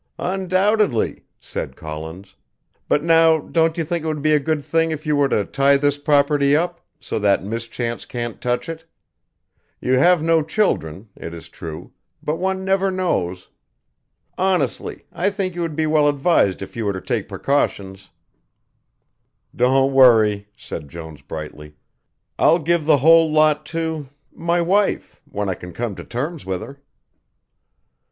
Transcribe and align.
"Undoubtedly," 0.17 1.21
said 1.39 1.75
Collins, 1.75 2.33
"but, 2.87 3.03
now, 3.03 3.37
don't 3.37 3.77
you 3.77 3.83
think 3.83 4.03
it 4.03 4.07
would 4.07 4.23
be 4.23 4.31
a 4.33 4.39
good 4.39 4.63
thing 4.63 4.89
if 4.89 5.05
you 5.05 5.15
were 5.15 5.29
to 5.29 5.45
tie 5.45 5.77
this 5.77 5.99
property 5.99 6.55
up, 6.57 6.81
so 6.99 7.19
that 7.19 7.43
mischance 7.43 8.03
can't 8.03 8.41
touch 8.41 8.67
it. 8.67 8.83
You 9.79 9.99
have 9.99 10.23
no 10.23 10.41
children, 10.41 11.07
it 11.15 11.35
is 11.35 11.49
true, 11.49 11.91
but 12.23 12.37
one 12.37 12.65
never 12.65 12.89
knows. 12.89 13.49
Honestly, 14.39 15.05
I 15.11 15.29
think 15.29 15.53
you 15.53 15.61
would 15.61 15.75
be 15.75 15.85
well 15.85 16.07
advised 16.07 16.63
if 16.63 16.75
you 16.75 16.85
were 16.87 16.93
to 16.93 16.99
take 17.01 17.29
precautions." 17.29 18.09
"Don't 19.55 19.93
worry," 19.93 20.47
said 20.57 20.89
Jones 20.89 21.21
brightly. 21.21 21.75
"I'll 22.39 22.57
give 22.57 22.85
the 22.87 22.97
whole 22.97 23.31
lot 23.31 23.67
to 23.67 24.09
my 24.33 24.61
wife 24.61 25.21
when 25.25 25.47
I 25.47 25.53
can 25.53 25.73
come 25.73 25.93
to 25.97 26.03
terms 26.03 26.43
with 26.43 26.61
her." 26.63 26.81